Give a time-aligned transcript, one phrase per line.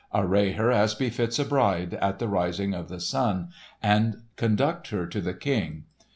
[0.15, 3.49] "Array her as befits a bride, at the rising of the sun,
[3.83, 5.83] and conduct her to the King.